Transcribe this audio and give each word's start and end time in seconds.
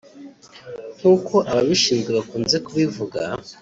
nk’uko 0.97 1.35
ababishinzwe 1.49 2.09
bakunze 2.17 2.55
kubivuga 2.65 3.19